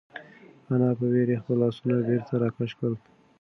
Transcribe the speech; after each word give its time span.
انا 0.71 0.89
په 0.97 1.05
وېره 1.13 1.37
خپل 1.41 1.57
لاسونه 1.61 1.95
بېرته 2.07 2.33
راکش 2.41 2.71
کړل. 2.79 2.95